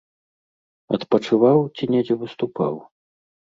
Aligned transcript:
Адпачываў 0.97 1.59
ці 1.75 1.83
недзе 1.93 2.19
выступаў? 2.25 2.83